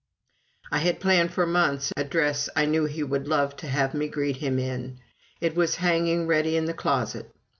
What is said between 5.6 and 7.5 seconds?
hanging ready in the closet.